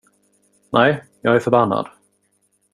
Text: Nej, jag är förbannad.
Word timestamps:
Nej, 0.71 1.03
jag 1.21 1.35
är 1.35 1.39
förbannad. 1.39 1.87